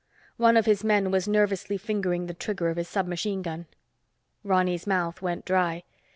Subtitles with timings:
[0.37, 3.67] One of his men was nervously fingering the trigger of his submachine gun.
[4.43, 5.83] Ronny's mouth went dry.